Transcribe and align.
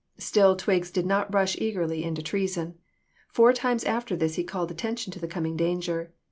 Still 0.17 0.55
Twiggs 0.55 0.89
did 0.89 1.05
not 1.05 1.31
rush 1.31 1.55
eagerly 1.59 2.03
into 2.03 2.23
treason. 2.23 2.73
Four 3.29 3.53
times 3.53 3.83
after 3.83 4.15
this 4.15 4.33
he 4.33 4.43
called 4.43 4.71
attention 4.71 5.13
to 5.13 5.19
the 5.19 5.27
coming 5.27 5.55
danger. 5.55 6.11